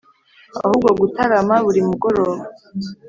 [0.63, 2.43] ahubwo gutarama buri mugoroba